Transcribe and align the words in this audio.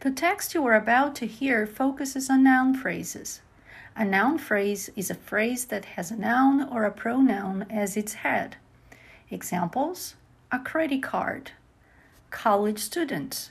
The 0.00 0.12
text 0.12 0.54
you 0.54 0.64
are 0.64 0.76
about 0.76 1.16
to 1.16 1.26
hear 1.26 1.66
focuses 1.66 2.30
on 2.30 2.44
noun 2.44 2.72
phrases. 2.72 3.40
A 3.96 4.04
noun 4.04 4.38
phrase 4.38 4.90
is 4.94 5.10
a 5.10 5.14
phrase 5.16 5.64
that 5.66 5.86
has 5.96 6.12
a 6.12 6.16
noun 6.16 6.68
or 6.68 6.84
a 6.84 6.92
pronoun 6.92 7.66
as 7.68 7.96
its 7.96 8.14
head. 8.14 8.56
Examples 9.28 10.14
a 10.52 10.60
credit 10.60 11.02
card, 11.02 11.50
college 12.30 12.78
students, 12.78 13.50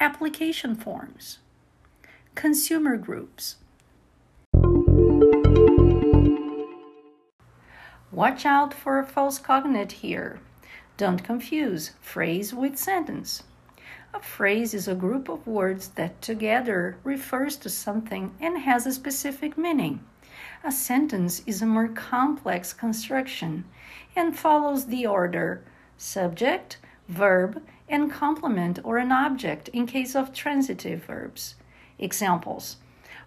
application 0.00 0.74
forms, 0.74 1.38
consumer 2.34 2.96
groups. 2.96 3.54
Watch 8.10 8.44
out 8.44 8.74
for 8.74 8.98
a 8.98 9.06
false 9.06 9.38
cognate 9.38 9.92
here. 9.92 10.40
Don't 10.96 11.22
confuse 11.22 11.92
phrase 12.00 12.52
with 12.52 12.76
sentence. 12.76 13.44
A 14.14 14.20
phrase 14.20 14.74
is 14.74 14.86
a 14.86 14.94
group 14.94 15.28
of 15.28 15.44
words 15.44 15.88
that 15.96 16.22
together 16.22 16.96
refers 17.02 17.56
to 17.56 17.68
something 17.68 18.32
and 18.40 18.58
has 18.58 18.86
a 18.86 18.92
specific 18.92 19.58
meaning. 19.58 20.04
A 20.62 20.70
sentence 20.70 21.42
is 21.46 21.60
a 21.60 21.66
more 21.66 21.88
complex 21.88 22.72
construction 22.72 23.64
and 24.14 24.38
follows 24.38 24.86
the 24.86 25.04
order 25.04 25.64
subject, 25.98 26.78
verb, 27.08 27.60
and 27.88 28.08
complement 28.08 28.78
or 28.84 28.98
an 28.98 29.10
object 29.10 29.66
in 29.70 29.84
case 29.84 30.14
of 30.14 30.32
transitive 30.32 31.02
verbs. 31.02 31.56
Examples 31.98 32.76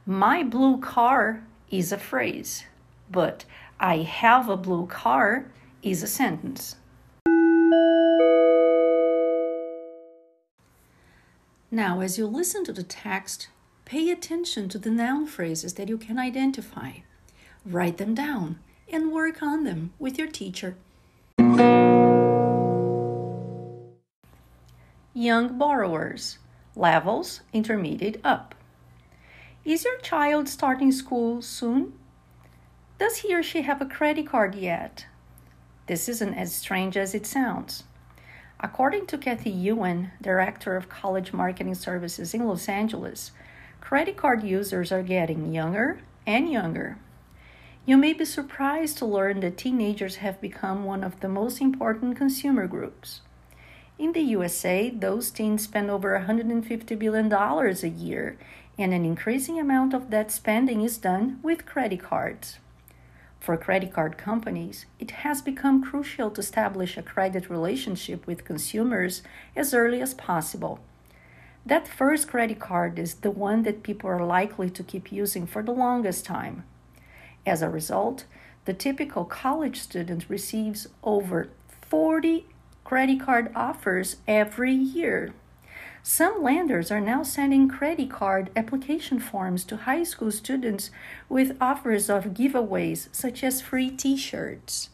My 0.05 0.41
blue 0.41 0.79
car 0.79 1.43
is 1.69 1.91
a 1.91 1.97
phrase, 1.97 2.63
but 3.11 3.43
I 3.77 3.97
have 3.97 4.47
a 4.47 4.55
blue 4.55 4.87
car 4.87 5.51
is 5.83 6.01
a 6.01 6.07
sentence. 6.07 6.77
Now, 11.69 11.99
as 11.99 12.17
you 12.17 12.27
listen 12.27 12.63
to 12.63 12.71
the 12.71 12.83
text, 12.83 13.49
pay 13.83 14.09
attention 14.09 14.69
to 14.69 14.77
the 14.77 14.89
noun 14.89 15.27
phrases 15.27 15.73
that 15.73 15.89
you 15.89 15.97
can 15.97 16.17
identify. 16.17 16.99
Write 17.65 17.97
them 17.97 18.13
down 18.15 18.59
and 18.91 19.11
work 19.11 19.43
on 19.43 19.65
them 19.65 19.91
with 19.99 20.17
your 20.17 20.29
teacher. 20.29 20.77
Young 25.13 25.57
borrowers, 25.57 26.37
levels 26.73 27.41
intermediate 27.51 28.21
up. 28.23 28.55
Is 29.65 29.83
your 29.83 29.97
child 29.97 30.47
starting 30.47 30.93
school 30.93 31.41
soon? 31.41 31.91
Does 32.97 33.17
he 33.17 33.35
or 33.35 33.43
she 33.43 33.63
have 33.63 33.81
a 33.81 33.85
credit 33.85 34.27
card 34.27 34.55
yet? 34.55 35.05
This 35.87 36.07
isn't 36.07 36.33
as 36.33 36.55
strange 36.55 36.95
as 36.95 37.13
it 37.13 37.25
sounds. 37.25 37.83
According 38.59 39.05
to 39.07 39.19
Kathy 39.19 39.51
Ewan, 39.51 40.11
Director 40.19 40.75
of 40.75 40.89
College 40.89 41.31
Marketing 41.31 41.75
Services 41.75 42.33
in 42.33 42.47
Los 42.47 42.67
Angeles, 42.67 43.31
credit 43.81 44.17
card 44.17 44.41
users 44.41 44.91
are 44.91 45.03
getting 45.03 45.53
younger 45.53 45.99
and 46.25 46.51
younger. 46.51 46.97
You 47.85 47.97
may 47.97 48.13
be 48.13 48.25
surprised 48.25 48.97
to 48.97 49.05
learn 49.05 49.41
that 49.41 49.57
teenagers 49.57 50.17
have 50.17 50.41
become 50.41 50.85
one 50.85 51.03
of 51.03 51.19
the 51.19 51.29
most 51.29 51.61
important 51.61 52.17
consumer 52.17 52.65
groups. 52.65 53.21
In 53.99 54.13
the 54.13 54.21
USA, 54.21 54.89
those 54.89 55.29
teens 55.29 55.63
spend 55.63 55.91
over 55.91 56.19
$150 56.19 56.97
billion 56.97 57.31
a 57.31 57.87
year, 57.87 58.37
and 58.77 58.91
an 58.91 59.05
increasing 59.05 59.59
amount 59.59 59.93
of 59.93 60.09
that 60.09 60.31
spending 60.31 60.81
is 60.81 60.97
done 60.97 61.39
with 61.43 61.67
credit 61.67 62.01
cards. 62.01 62.57
For 63.39 63.55
credit 63.57 63.93
card 63.93 64.17
companies, 64.17 64.85
it 64.99 65.11
has 65.11 65.41
become 65.41 65.83
crucial 65.83 66.31
to 66.31 66.41
establish 66.41 66.97
a 66.97 67.03
credit 67.03 67.49
relationship 67.49 68.27
with 68.27 68.45
consumers 68.45 69.21
as 69.55 69.73
early 69.73 70.01
as 70.01 70.13
possible. 70.13 70.79
That 71.65 71.87
first 71.87 72.27
credit 72.27 72.59
card 72.59 72.97
is 72.97 73.15
the 73.15 73.31
one 73.31 73.63
that 73.63 73.83
people 73.83 74.09
are 74.09 74.25
likely 74.25 74.69
to 74.69 74.83
keep 74.83 75.11
using 75.11 75.45
for 75.45 75.61
the 75.61 75.71
longest 75.71 76.25
time. 76.25 76.63
As 77.45 77.61
a 77.61 77.69
result, 77.69 78.25
the 78.65 78.73
typical 78.73 79.23
college 79.25 79.79
student 79.79 80.25
receives 80.29 80.87
over 81.03 81.49
40 81.89 82.45
credit 82.83 83.21
card 83.21 83.51
offers 83.55 84.17
every 84.27 84.73
year. 84.73 85.33
Some 86.09 86.41
lenders 86.41 86.89
are 86.89 87.01
now 87.01 87.21
sending 87.23 87.67
credit 87.67 88.09
card 88.09 88.49
application 88.55 89.19
forms 89.19 89.65
to 89.65 89.75
high 89.75 90.03
school 90.03 90.31
students 90.31 90.89
with 91.27 91.57
offers 91.59 92.09
of 92.09 92.33
giveaways 92.33 93.09
such 93.11 93.43
as 93.43 93.59
free 93.59 93.89
t 93.91 94.15
shirts. 94.15 94.89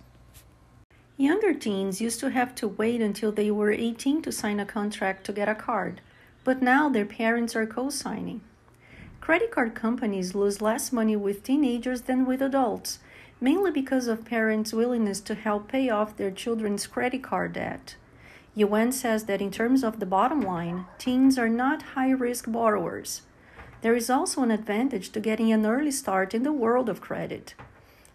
Younger 1.16 1.54
teens 1.54 2.02
used 2.02 2.20
to 2.22 2.32
have 2.32 2.56
to 2.56 2.68
wait 2.68 3.00
until 3.00 3.32
they 3.32 3.52
were 3.52 3.72
18 3.72 4.24
to 4.24 4.32
sign 4.32 4.60
a 4.60 4.66
contract 4.66 5.24
to 5.26 5.34
get 5.34 5.48
a 5.48 5.54
card, 5.54 6.02
but 6.44 6.64
now 6.64 6.90
their 6.90 7.06
parents 7.06 7.56
are 7.56 7.68
co 7.68 7.92
signing. 7.92 8.42
Credit 9.22 9.52
card 9.52 9.76
companies 9.76 10.34
lose 10.34 10.64
less 10.64 10.92
money 10.92 11.16
with 11.16 11.44
teenagers 11.44 12.02
than 12.02 12.26
with 12.26 12.42
adults, 12.42 12.98
mainly 13.40 13.70
because 13.70 14.08
of 14.08 14.26
parents' 14.26 14.74
willingness 14.74 15.22
to 15.22 15.36
help 15.36 15.68
pay 15.68 15.92
off 15.92 16.18
their 16.18 16.32
children's 16.32 16.88
credit 16.88 17.22
card 17.22 17.54
debt. 17.54 17.98
Yuan 18.56 18.92
says 18.92 19.26
that 19.26 19.42
in 19.42 19.50
terms 19.50 19.84
of 19.84 20.00
the 20.00 20.06
bottom 20.06 20.42
line, 20.42 20.86
teens 20.98 21.38
are 21.38 21.50
not 21.50 21.94
high 21.96 22.12
risk 22.12 22.46
borrowers. 22.52 23.24
There 23.82 23.96
is 23.96 24.10
also 24.10 24.44
an 24.44 24.52
advantage 24.52 25.10
to 25.12 25.20
getting 25.20 25.52
an 25.52 25.66
early 25.66 25.92
start 25.92 26.34
in 26.34 26.44
the 26.44 26.54
world 26.54 26.88
of 26.88 27.02
credit. 27.02 27.56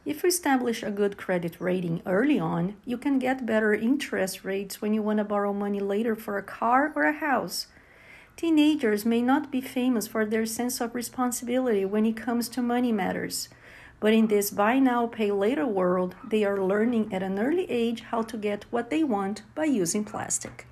If 0.06 0.22
you 0.22 0.28
establish 0.28 0.82
a 0.82 0.90
good 0.90 1.18
credit 1.18 1.60
rating 1.60 2.00
early 2.06 2.38
on, 2.38 2.76
you 2.86 2.96
can 2.96 3.18
get 3.18 3.44
better 3.44 3.74
interest 3.74 4.44
rates 4.44 4.80
when 4.80 4.94
you 4.94 5.02
want 5.02 5.18
to 5.18 5.24
borrow 5.24 5.52
money 5.52 5.80
later 5.80 6.14
for 6.14 6.38
a 6.38 6.42
car 6.42 6.92
or 6.94 7.02
a 7.02 7.12
house. 7.12 7.66
Teenagers 8.36 9.04
may 9.04 9.20
not 9.20 9.50
be 9.50 9.60
famous 9.60 10.06
for 10.06 10.24
their 10.24 10.46
sense 10.46 10.80
of 10.80 10.94
responsibility 10.94 11.84
when 11.84 12.06
it 12.06 12.16
comes 12.16 12.48
to 12.50 12.62
money 12.62 12.92
matters. 12.92 13.48
But 14.00 14.12
in 14.12 14.28
this 14.28 14.50
buy 14.50 14.78
now, 14.78 15.06
pay 15.06 15.32
later 15.32 15.66
world, 15.66 16.14
they 16.28 16.44
are 16.44 16.62
learning 16.62 17.12
at 17.12 17.22
an 17.22 17.38
early 17.38 17.68
age 17.70 18.02
how 18.02 18.22
to 18.22 18.36
get 18.36 18.64
what 18.70 18.90
they 18.90 19.02
want 19.02 19.42
by 19.54 19.64
using 19.64 20.04
plastic. 20.04 20.66